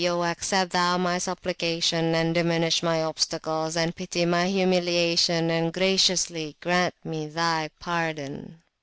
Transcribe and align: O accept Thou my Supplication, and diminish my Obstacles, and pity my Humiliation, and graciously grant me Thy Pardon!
O 0.03 0.23
accept 0.23 0.71
Thou 0.71 0.97
my 0.97 1.19
Supplication, 1.19 2.15
and 2.15 2.33
diminish 2.33 2.81
my 2.81 3.03
Obstacles, 3.03 3.77
and 3.77 3.95
pity 3.95 4.25
my 4.25 4.47
Humiliation, 4.47 5.51
and 5.51 5.71
graciously 5.71 6.55
grant 6.59 6.95
me 7.03 7.27
Thy 7.27 7.69
Pardon! 7.79 8.63